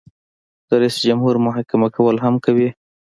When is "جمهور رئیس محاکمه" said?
1.07-1.87